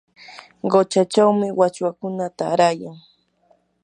quchachawmi 0.69 1.47
wachwakuna 1.59 2.25
taarayan. 2.37 2.97